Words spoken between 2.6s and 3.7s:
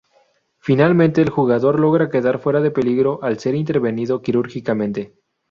peligro al ser